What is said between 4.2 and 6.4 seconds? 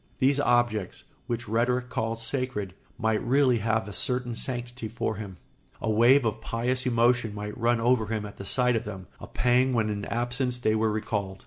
sanctity for him; a wave